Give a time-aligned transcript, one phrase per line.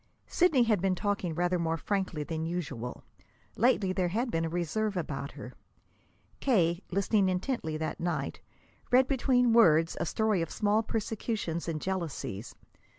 [0.25, 3.03] Sidney had been talking rather more frankly than usual.
[3.55, 5.53] Lately there had been a reserve about her.
[6.39, 8.41] K., listening intently that night,
[8.89, 12.55] read between words a story of small persecutions and jealousies.